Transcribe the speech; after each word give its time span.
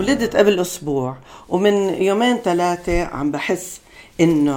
ولدت 0.00 0.36
قبل 0.36 0.60
أسبوع 0.60 1.16
ومن 1.48 1.72
يومين 2.02 2.36
ثلاثة 2.36 3.04
عم 3.04 3.30
بحس 3.30 3.80
إنه 4.20 4.56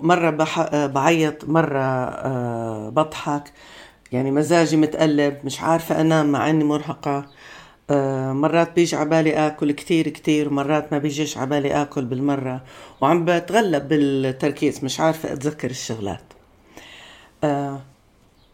مرة 0.00 0.30
بح... 0.30 0.86
بعيط 0.86 1.44
مرة 1.44 1.78
آه، 1.78 2.88
بضحك. 2.88 3.52
يعني 4.12 4.30
مزاجي 4.30 4.76
متقلب 4.76 5.36
مش 5.44 5.60
عارفة 5.60 6.00
أنام 6.00 6.32
مع 6.32 6.50
إني 6.50 6.64
مرهقة. 6.64 7.26
آه، 7.90 8.32
مرات 8.32 8.72
بيجي 8.74 8.96
عبالي 8.96 9.46
آكل 9.46 9.72
كتير 9.72 10.08
كتير. 10.08 10.50
مرات 10.50 10.92
ما 10.92 10.98
بيجيش 10.98 11.38
عبالي 11.38 11.82
آكل 11.82 12.04
بالمرة. 12.04 12.60
وعم 13.00 13.24
بتغلب 13.24 13.88
بالتركيز 13.88 14.84
مش 14.84 15.00
عارفة 15.00 15.32
أتذكر 15.32 15.70
الشغلات. 15.70 16.24
آه، 17.44 17.80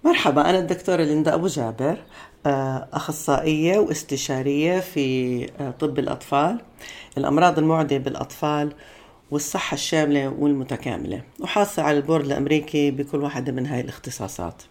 مرحبا 0.04 0.50
أنا 0.50 0.58
الدكتورة 0.58 1.02
ليندا 1.02 1.34
أبو 1.34 1.46
جابر. 1.46 1.96
أخصائية 2.46 3.78
واستشارية 3.78 4.80
في 4.80 5.46
آه، 5.60 5.70
طب 5.70 5.98
الأطفال 5.98 6.60
الأمراض 7.18 7.58
المعدية 7.58 7.98
بالأطفال 7.98 8.72
والصحة 9.30 9.74
الشاملة 9.74 10.28
والمتكاملة 10.28 11.22
وحاصل 11.40 11.82
على 11.82 11.96
البورد 11.96 12.24
الأمريكي 12.24 12.90
بكل 12.90 13.22
واحدة 13.22 13.52
من 13.52 13.66
هاي 13.66 13.80
الاختصاصات. 13.80 14.62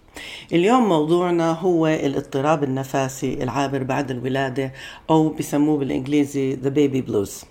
اليوم 0.54 0.90
موضوعنا 0.90 1.52
هو 1.52 1.88
الاضطراب 1.88 2.64
النفسي 2.64 3.44
العابر 3.44 3.84
بعد 3.84 4.12
الولادة 4.12 4.74
أو 5.10 5.30
بسموه 5.30 5.78
بالإنجليزي 5.78 6.56
The 6.56 6.70
Baby 6.70 7.10
Blues. 7.10 7.46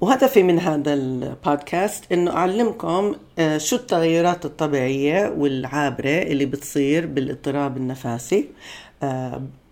وهدفي 0.00 0.42
من 0.42 0.58
هذا 0.58 0.94
البودكاست 0.94 2.12
إنه 2.12 2.30
أعلمكم 2.30 3.14
آه، 3.38 3.58
شو 3.58 3.76
التغيرات 3.76 4.44
الطبيعية 4.44 5.34
والعابرة 5.36 6.22
اللي 6.22 6.46
بتصير 6.46 7.06
بالاضطراب 7.06 7.76
النفسي 7.76 8.48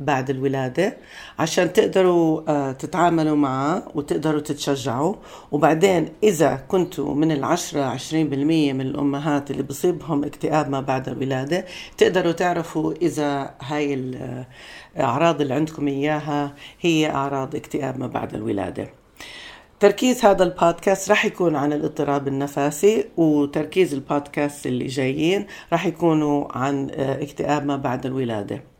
بعد 0.00 0.30
الولادة 0.30 0.96
عشان 1.38 1.72
تقدروا 1.72 2.50
آه، 2.50 2.72
تتعاملوا 2.72 3.36
معه 3.36 3.82
وتقدروا 3.94 4.40
تتشجعوا. 4.40 5.14
وبعدين 5.52 6.08
إذا 6.22 6.56
كنتوا 6.68 7.14
من 7.14 7.32
العشرة 7.32 7.82
عشرين 7.82 8.28
بالمية 8.28 8.72
من 8.72 8.80
الأمهات 8.80 9.50
اللي 9.50 9.62
بصيبهم 9.62 10.24
اكتئاب 10.24 10.70
ما 10.70 10.80
بعد 10.80 11.08
الولادة 11.08 11.64
تقدروا 11.98 12.32
تعرفوا 12.32 12.92
إذا 13.02 13.54
هاي 13.60 13.94
الأعراض 14.96 15.40
اللي 15.40 15.54
عندكم 15.54 15.88
إياها 15.88 16.54
هي 16.80 17.10
أعراض 17.10 17.56
اكتئاب 17.56 17.98
ما 17.98 18.06
بعد 18.06 18.34
الولادة. 18.34 18.88
تركيز 19.80 20.24
هذا 20.24 20.42
البودكاست 20.44 21.10
راح 21.10 21.24
يكون 21.24 21.56
عن 21.56 21.72
الاضطراب 21.72 22.28
النفسي 22.28 23.04
وتركيز 23.16 23.94
البودكاست 23.94 24.66
اللي 24.66 24.86
جايين 24.86 25.46
راح 25.72 25.86
يكونوا 25.86 26.58
عن 26.58 26.90
آه، 26.90 27.22
اكتئاب 27.22 27.66
ما 27.66 27.76
بعد 27.76 28.06
الولادة. 28.06 28.71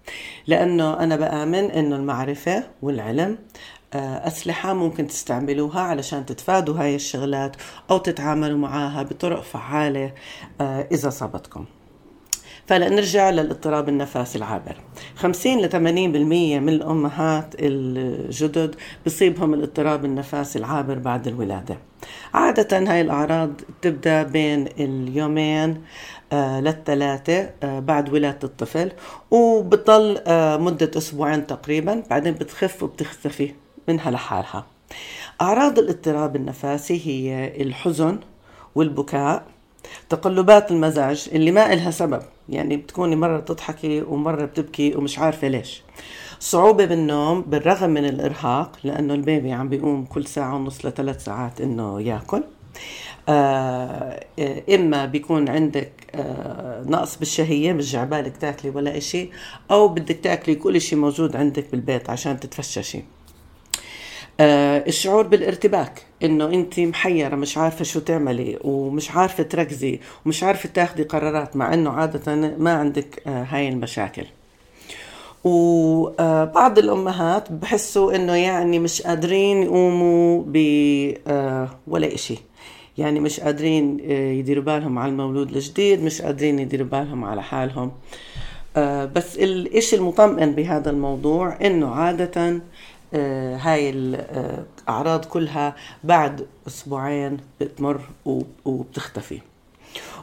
لأنه 0.46 1.00
أنا 1.00 1.16
بآمن 1.16 1.70
أنه 1.70 1.96
المعرفة 1.96 2.64
والعلم 2.82 3.38
آه، 3.94 4.26
أسلحة 4.26 4.72
ممكن 4.72 5.06
تستعملوها 5.06 5.80
علشان 5.80 6.26
تتفادوا 6.26 6.78
هاي 6.78 6.94
الشغلات 6.94 7.56
أو 7.90 7.98
تتعاملوا 7.98 8.58
معها 8.58 9.02
بطرق 9.02 9.42
فعالة 9.42 10.12
آه، 10.60 10.88
إذا 10.92 11.10
صابتكم. 11.10 11.64
فلنرجع 12.66 13.30
للاضطراب 13.30 13.88
النفسي 13.88 14.38
العابر. 14.38 14.76
50 15.16 15.60
ل 15.60 15.70
80% 15.70 15.74
من 15.76 16.68
الأمهات 16.68 17.54
الجدد 17.58 18.74
بصيبهم 19.06 19.54
الاضطراب 19.54 20.04
النفسي 20.04 20.58
العابر 20.58 20.98
بعد 20.98 21.28
الولادة. 21.28 21.78
عادة 22.34 22.78
هاي 22.78 23.00
الأعراض 23.00 23.50
تبدأ 23.82 24.22
بين 24.22 24.68
اليومين 24.80 25.82
آه 26.32 26.60
للثلاثة 26.60 27.50
آه 27.62 27.78
بعد 27.78 28.12
ولادة 28.12 28.38
الطفل 28.44 28.92
وبتضل 29.30 30.18
آه 30.26 30.56
مدة 30.56 30.90
أسبوعين 30.96 31.46
تقريبا. 31.46 32.02
بعدين 32.10 32.32
بتخف 32.34 32.82
وبتختفي 32.82 33.54
منها 33.88 34.10
لحالها. 34.10 34.66
أعراض 35.40 35.78
الاضطراب 35.78 36.36
النفسي 36.36 37.00
هي 37.06 37.52
الحزن 37.62 38.18
والبكاء 38.74 39.44
تقلبات 40.08 40.70
المزاج 40.70 41.28
اللي 41.32 41.50
ما 41.50 41.72
إلها 41.72 41.90
سبب. 41.90 42.22
يعني 42.48 42.76
بتكوني 42.76 43.16
مرة 43.16 43.36
بتضحكي 43.38 44.02
ومرة 44.02 44.44
بتبكي 44.44 44.96
ومش 44.96 45.18
عارفة 45.18 45.48
ليش. 45.48 45.82
صعوبة 46.40 46.84
بالنوم 46.84 47.40
بالرغم 47.42 47.90
من 47.90 48.04
الإرهاق 48.04 48.78
لأنه 48.84 49.14
البيبي 49.14 49.52
عم 49.52 49.68
بيقوم 49.68 50.04
كل 50.04 50.26
ساعة 50.26 50.54
ونص 50.54 50.86
لثلاث 50.86 51.24
ساعات 51.24 51.60
إنه 51.60 52.00
ياكل. 52.00 52.42
آه 53.28 54.24
إما 54.74 55.06
بيكون 55.06 55.48
عندك 55.48 55.92
آه 56.14 56.82
نقص 56.86 57.16
بالشهية 57.18 57.72
مش 57.72 57.92
جعبالك 57.92 58.36
تاكلي 58.36 58.70
ولا 58.70 58.96
إشي 58.96 59.30
أو 59.70 59.88
بدك 59.88 60.18
تاكلي 60.22 60.54
كل 60.54 60.76
إشي 60.76 60.96
موجود 60.96 61.36
عندك 61.36 61.70
بالبيت 61.70 62.10
عشان 62.10 62.40
تتفششي. 62.40 63.04
آه 64.42 64.84
الشعور 64.88 65.26
بالارتباك 65.26 66.02
إنه 66.22 66.44
أنت 66.44 66.80
محيرة 66.80 67.36
مش 67.36 67.58
عارفة 67.58 67.84
شو 67.84 68.00
تعملي 68.00 68.58
ومش 68.64 69.10
عارفة 69.10 69.42
تركزي 69.42 70.00
ومش 70.26 70.42
عارفة 70.42 70.68
تاخدي 70.68 71.02
قرارات 71.02 71.56
مع 71.56 71.74
إنه 71.74 71.90
عادة 71.90 72.34
ما 72.58 72.72
عندك 72.72 73.22
آه 73.26 73.42
هاي 73.50 73.68
المشاكل. 73.68 74.24
وبعض 75.44 76.78
الأمهات 76.78 77.52
بحسوا 77.52 78.16
إنه 78.16 78.34
يعني 78.34 78.78
مش 78.78 79.02
قادرين 79.02 79.62
يقوموا 79.62 80.42
ب 80.46 80.56
آه 81.26 81.70
ولا 81.86 82.14
إشي. 82.14 82.38
يعني 82.98 83.20
مش 83.20 83.40
قادرين 83.40 83.98
آه، 84.10 84.32
يديروا 84.32 84.64
بالهم 84.64 84.98
على 84.98 85.10
المولود 85.12 85.52
الجديد 85.56 86.02
مش 86.02 86.22
قادرين 86.22 86.58
يديروا 86.58 86.86
بالهم 86.86 87.24
على 87.24 87.42
حالهم. 87.42 87.92
آه، 88.76 89.04
بس 89.04 89.36
الإشي 89.36 89.96
المطمئن 89.96 90.52
بهذا 90.52 90.90
الموضوع 90.90 91.56
إنه 91.66 91.90
عادة 91.90 92.40
آه، 92.46 92.60
هاي 93.14 93.90
الأعراض 93.90 95.24
كلها 95.24 95.74
بعد 96.04 96.46
أسبوعين 96.66 97.36
بتمر 97.60 98.00
وبتختفي. 98.64 99.40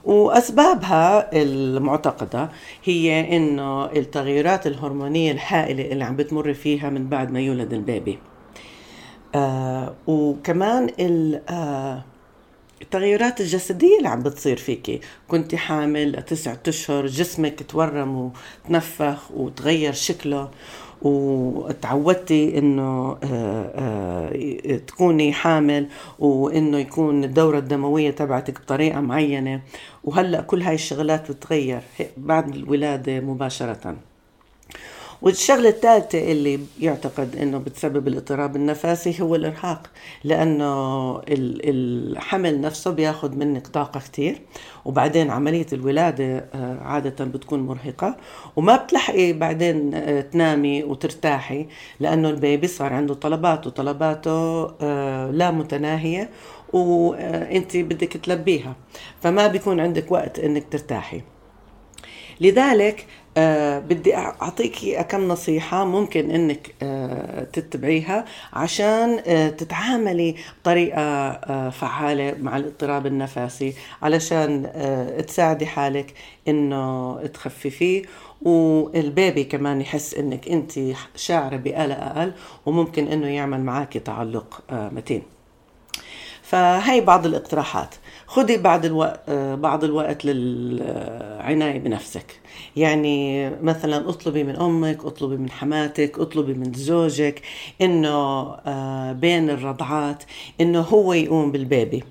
وأسبابها 0.06 1.30
المعتقدة 1.42 2.50
هي 2.84 3.38
إنه 3.38 3.86
التغيرات 3.86 4.68
الهرمونية 4.68 5.32
الهائلة 5.32 5.92
اللي 5.92 6.04
عم 6.04 6.16
بتمر 6.16 6.54
فيها 6.54 6.90
من 6.90 7.08
بعد 7.10 7.32
ما 7.32 7.40
يولد 7.40 7.74
البيبي. 7.74 8.20
آه 9.36 9.94
وكمان 10.08 10.90
آه 11.50 12.04
التغيرات 12.82 13.42
الجسدية 13.42 13.98
اللي 13.98 14.10
عم 14.10 14.24
بتصير 14.24 14.58
فيكي 14.58 15.02
كنت 15.28 15.56
حامل 15.56 16.12
لتسعة 16.12 16.60
أشهر 16.68 17.08
جسمك 17.08 17.64
تورم 17.64 18.32
وتنفخ 18.66 19.32
وتغير 19.32 19.94
شكله 19.94 20.50
وتعودتي 21.02 22.58
إنه 22.58 23.18
آه، 23.24 23.72
آه، 23.76 24.78
تكوني 24.78 25.34
حامل 25.34 25.88
وإنه 26.20 26.78
يكون 26.78 27.24
الدورة 27.24 27.58
الدموية 27.58 28.12
تبعتك 28.12 28.62
بطريقة 28.62 29.02
معينة. 29.02 29.62
وهلأ 30.04 30.42
كل 30.42 30.62
هاي 30.62 30.76
الشغلات 30.76 31.32
بتغير 31.32 31.82
بعد 32.18 32.56
الولادة 32.56 33.20
مباشرة. 33.20 34.09
والشغلة 35.22 35.70
الثالثة 35.70 36.32
اللي 36.32 36.60
يعتقد 36.80 37.36
إنه 37.36 37.58
بتسبب 37.58 38.08
الاضطراب 38.08 38.56
النفسي 38.56 39.22
هو 39.22 39.36
الإرهاق 39.36 39.88
لأنه 40.24 41.22
الحمل 41.28 42.62
نفسه 42.62 42.92
بياخذ 42.92 43.36
منك 43.36 43.68
طاقة 43.68 44.00
كتير 44.00 44.42
وبعدين 44.86 45.30
عملية 45.32 45.66
الولادة 45.74 46.38
آه، 46.54 46.80
عادة 46.82 47.26
بتكون 47.26 47.60
مرهقة 47.60 48.18
وما 48.56 48.76
بتلحقي 48.76 49.34
بعدين 49.34 49.94
آه، 49.94 50.22
تنامي 50.22 50.84
وترتاحي 50.84 51.68
لأنه 52.00 52.30
البيبي 52.30 52.68
صار 52.68 52.94
عنده 52.94 53.14
طلبات 53.14 53.68
وطلباته 53.68 54.64
آه، 54.82 55.32
لا 55.32 55.52
متناهية 55.52 56.30
وانت 56.74 57.78
بدك 57.78 58.18
تلبيها 58.18 58.76
فما 59.22 59.48
بيكون 59.48 59.80
عندك 59.80 60.12
وقت 60.12 60.40
إنك 60.40 60.66
ترتاحي. 60.72 61.22
لذلك 62.42 63.06
آه 63.40 63.80
بدي 63.80 64.16
أعطيك 64.16 65.02
كم 65.02 65.28
نصيحة 65.28 65.86
ممكن 65.86 66.32
إنك 66.32 66.76
آه 66.84 67.44
تتبعيها 67.44 68.26
عشان 68.54 69.22
آه 69.28 69.50
تتعاملي 69.50 70.36
بطريقة 70.62 71.02
آه 71.02 71.70
فعالة 71.70 72.36
مع 72.40 72.58
الاضطراب 72.58 73.06
النفسي 73.06 73.74
علشان 74.02 74.72
تساعدي 75.28 75.66
حالك 75.66 76.14
إنه 76.48 77.18
تخففيه 77.28 78.02
والبيبي 78.42 79.44
كمان 79.44 79.82
يحس 79.82 80.14
إنك 80.14 80.48
أنت 80.48 80.72
شاعرة 81.16 81.58
بقلق 81.58 81.98
أقل 82.04 82.32
وممكن 82.66 83.08
إنه 83.08 83.28
يعمل 83.28 83.60
معك 83.62 83.98
تعلق 83.98 84.62
متين. 84.72 85.22
فهي 86.42 87.02
بعض 87.02 87.26
الاقتراحات. 87.26 87.96
خذي 88.30 88.58
بعض 88.58 88.86
الوقت 88.86 89.30
بعض 89.60 89.84
الوقت 89.84 90.26
للعناية 90.26 91.80
بنفسك. 91.80 92.40
يعني 92.76 93.50
مثلا 93.50 94.10
اطلبي 94.10 94.44
من 94.44 94.56
أمك 94.56 95.06
اطلبي 95.06 95.38
من 95.38 95.50
حماتك 95.52 96.20
اطلبي 96.20 96.54
من 96.54 96.74
زوجك 96.74 97.42
إنه 97.82 98.10
آه، 98.66 99.12
بين 99.12 99.50
الرضعات 99.50 100.24
إنه 100.62 100.82
هو 100.82 101.14
يقوم 101.14 101.52
بالبيبي. 101.52 102.04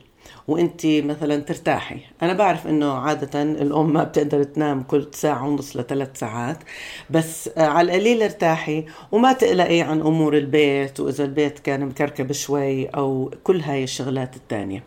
وانت 0.48 0.86
مثلا 0.86 1.36
ترتاحي. 1.36 2.00
أنا 2.22 2.32
بعرف 2.32 2.66
إنه 2.66 2.92
عادة 2.92 3.42
الأم 3.42 3.92
ما 3.92 4.04
بتقدر 4.04 4.42
تنام 4.42 4.82
كل 4.82 5.06
ساعة 5.12 5.48
ونص 5.48 5.76
لثلاث 5.76 6.18
ساعات 6.18 6.58
بس 7.10 7.48
آه، 7.48 7.66
على 7.66 7.86
القليل 7.92 8.22
ارتاحي 8.22 8.84
وما 9.12 9.32
تقلقي 9.32 9.80
عن 9.80 10.00
أمور 10.00 10.36
البيت 10.36 11.00
وإذا 11.00 11.24
البيت 11.24 11.58
كان 11.58 11.86
مكركب 11.86 12.32
شوي 12.32 12.86
أو 12.86 13.30
كل 13.44 13.60
هاي 13.60 13.84
الشغلات 13.84 14.36
التانية. 14.36 14.84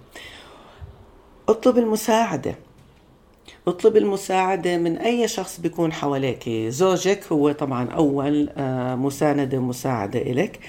اطلب 1.51 1.77
المساعدة. 1.77 2.55
اطلب 3.67 3.97
المساعدة 3.97 4.77
من 4.77 4.97
أي 4.97 5.27
شخص 5.27 5.59
بيكون 5.59 5.93
حواليك. 5.93 6.49
زوجك 6.49 7.23
هو 7.31 7.51
طبعا 7.51 7.89
أول 7.91 8.49
آه، 8.57 8.95
مساندة 8.95 9.59
مساعدة 9.59 10.21
إلك. 10.21 10.59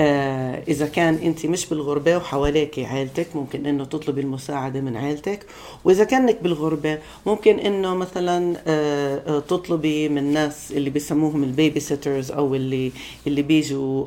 آه، 0.00 0.62
إذا 0.68 0.86
كان 0.86 1.14
أنت 1.14 1.46
مش 1.46 1.66
بالغربة 1.66 2.16
وحواليك 2.16 2.78
عيلتك 2.78 3.36
ممكن 3.36 3.66
أنه 3.66 3.84
تطلبي 3.84 4.20
المساعدة 4.20 4.80
من 4.80 4.96
عيلتك. 4.96 5.46
وإذا 5.84 6.04
كأنك 6.04 6.42
بالغربة 6.42 6.98
ممكن 7.26 7.58
أنه 7.58 7.94
مثلا 7.94 8.56
آه، 8.66 9.38
تطلبي 9.38 10.08
من 10.08 10.18
الناس 10.18 10.72
اللي 10.72 10.90
بيسموهم 10.90 11.42
ال 11.44 11.51
baby 11.51 11.80
sitters 11.80 12.30
أو 12.30 12.54
اللي 12.54 12.92
اللي 13.26 13.42
بيجوا 13.42 14.04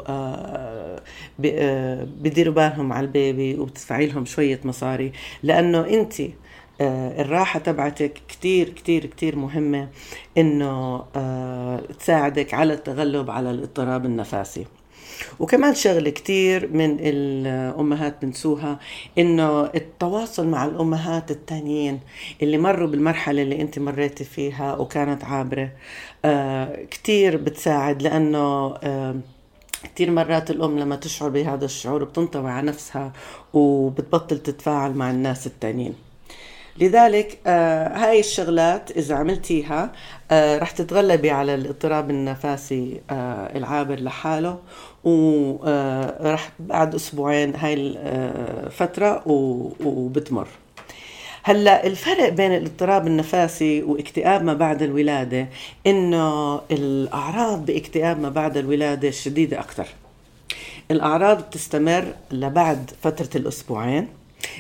بديروا 2.22 2.54
بالهم 2.54 2.94
على 2.94 3.06
البيبي 3.06 3.60
وبتدفعي 3.60 4.06
لهم 4.06 4.26
شوية 4.26 4.60
مصاري. 4.64 5.12
لأنه 5.44 5.88
أنت 5.88 6.14
الراحة 6.82 7.60
تبعتك 7.60 8.22
كتير 8.28 8.70
كتير 8.70 9.06
كتير 9.06 9.36
مهمة 9.36 9.88
إنه 10.38 11.04
آه، 11.16 11.82
تساعدك 12.00 12.54
على 12.54 12.74
التغلب 12.74 13.32
على 13.32 13.52
الاضطراب 13.52 14.06
النفسي 14.06 14.66
وكمان 15.40 15.76
شغلة 15.76 16.10
كتير 16.10 16.70
من 16.74 16.98
الأمهات 17.00 18.26
بنسوها 18.26 18.80
إنه 19.18 19.66
التواصل 19.66 20.48
مع 20.48 20.66
الأمهات 20.66 21.32
التانيين 21.32 22.00
اللي 22.42 22.58
مروا 22.58 22.88
بالمرحلة 22.88 23.42
اللي 23.42 23.62
أنت 23.62 23.80
مريتي 23.80 24.24
فيها 24.24 24.76
وكانت 24.76 25.24
عابرة 25.26 25.72
آه، 26.26 26.84
كتير 26.92 27.38
بتساعد 27.38 28.02
لأنه 28.02 28.74
كثير 29.96 30.12
مرات 30.12 30.52
الأم 30.52 30.80
لما 30.80 30.96
تشعر 30.96 31.30
بهذا 31.30 31.66
الشعور 31.66 32.04
بتنطوي 32.04 32.52
على 32.52 32.68
نفسها 32.68 33.14
وبتبطل 33.54 34.40
تتفاعل 34.40 34.94
مع 34.94 35.12
الناس 35.12 35.48
التانيين. 35.48 36.09
لذلك 36.80 37.38
آه 37.48 37.88
هاي 37.98 38.20
الشغلات 38.20 38.92
إذا 38.92 39.16
عملتيها 39.16 39.92
آه 40.32 40.58
رح 40.60 40.72
تتغلبي 40.72 41.32
على 41.32 41.56
الاضطراب 41.56 42.10
النفسي 42.10 43.02
آه 43.10 43.58
العابر 43.58 43.96
لحاله 44.00 44.58
ورح 45.04 46.50
بعد 46.60 46.96
أسبوعين 46.96 47.56
هاي 47.56 47.74
الفترة 47.74 49.24
وبتمر. 49.86 50.48
هلأ 51.44 51.88
الفرق 51.88 52.30
بين 52.30 52.56
الاضطراب 52.56 53.08
النفسي 53.08 53.84
واكتئاب 53.84 54.44
ما 54.44 54.54
بعد 54.54 54.82
الولادة 54.82 55.48
إنه 55.88 56.62
الأعراض 56.72 57.66
باكتئاب 57.66 58.20
ما 58.20 58.30
بعد 58.30 58.58
الولادة 58.58 59.12
شديدة 59.12 59.60
أكثر 59.60 59.88
الأعراض 60.92 61.42
بتستمر 61.42 62.06
لبعد 62.32 62.92
فترة 63.04 63.30
الأسبوعين. 63.36 64.08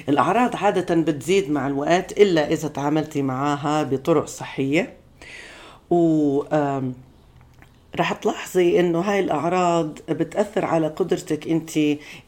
الأعراض 0.10 0.56
عادة 0.56 0.96
بتزيد 0.96 1.52
مع 1.52 1.68
الوقت 1.68 2.12
إلا 2.12 2.52
إذا 2.52 2.68
تعاملتي 2.68 3.22
معها 3.22 3.84
بطرق 3.84 4.26
صحية. 4.26 4.94
و 5.90 6.44
رح 7.96 8.14
تلاحظي 8.14 8.80
إنه 8.80 9.00
هاي 9.00 9.20
الأعراض 9.20 10.00
بتأثر 10.10 10.66
على 10.66 10.88
قدرتك 10.88 11.48
أنت 11.48 11.78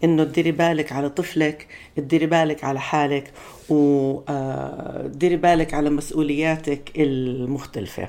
إنه 0.03 0.23
تديري 0.23 0.51
بالك 0.51 0.91
على 0.91 1.09
طفلك 1.09 1.67
تديري 1.95 2.25
بالك 2.25 2.63
على 2.63 2.79
حالك 2.79 3.31
وديري 3.69 5.35
بالك 5.35 5.73
على 5.73 5.89
مسؤولياتك 5.89 6.91
المختلفة. 6.97 8.07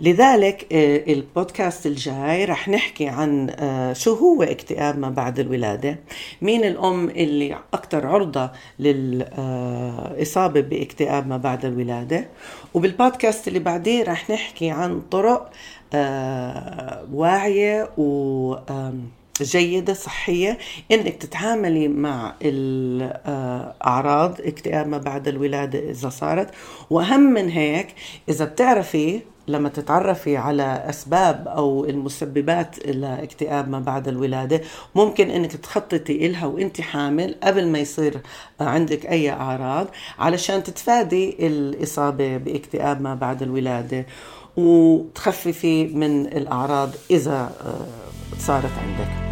لذلك 0.00 0.66
آه، 0.72 1.12
البودكاست 1.12 1.86
الجاي 1.86 2.44
رح 2.44 2.68
نحكي 2.68 3.08
عن 3.08 3.50
آه، 3.50 3.92
شو 3.92 4.14
هو 4.14 4.42
اكتئاب 4.42 4.98
ما 4.98 5.10
بعد 5.10 5.38
الولادة 5.38 5.98
مين 6.42 6.64
الأم 6.64 7.08
اللي 7.08 7.58
أكثر 7.74 8.06
عرضة 8.06 8.50
للإصابة 8.78 10.60
باكتئاب 10.60 11.26
ما 11.26 11.36
بعد 11.36 11.64
الولادة. 11.64 12.28
وبالبودكاست 12.74 13.48
اللي 13.48 13.58
بعديه 13.58 14.04
رح 14.04 14.30
نحكي 14.30 14.70
عن 14.70 15.00
طرق 15.00 15.50
آه، 15.94 17.06
واعية 17.12 17.90
و 17.98 18.54
جيدة 19.42 19.94
صحية. 19.94 20.58
إنك 20.92 21.16
تتعاملي 21.16 21.88
مع 21.88 22.34
الأعراض 22.42 24.40
اكتئاب 24.40 24.88
ما 24.88 24.98
بعد 24.98 25.28
الولادة 25.28 25.90
إذا 25.90 26.08
صارت. 26.08 26.50
وأهم 26.90 27.20
من 27.20 27.48
هيك 27.48 27.94
إذا 28.28 28.44
بتعرفي 28.44 29.20
لما 29.48 29.68
تتعرفي 29.68 30.36
على 30.36 30.84
أسباب 30.88 31.48
أو 31.48 31.84
المسببات 31.84 32.86
لاكتئاب 32.86 33.68
ما 33.68 33.80
بعد 33.80 34.08
الولادة 34.08 34.60
ممكن 34.94 35.30
إنك 35.30 35.52
تخططي 35.52 36.26
إلها 36.26 36.46
وانت 36.46 36.80
حامل 36.80 37.34
قبل 37.42 37.66
ما 37.68 37.78
يصير 37.78 38.20
عندك 38.60 39.06
أي 39.06 39.30
أعراض 39.30 39.86
علشان 40.18 40.62
تتفادي 40.62 41.46
الإصابة 41.46 42.36
باكتئاب 42.36 43.00
ما 43.00 43.14
بعد 43.14 43.42
الولادة. 43.42 44.06
وتخففي 44.56 45.86
من 45.86 46.26
الأعراض 46.26 46.90
إذا 47.10 47.52
صارت 48.38 48.72
عندك. 48.78 49.23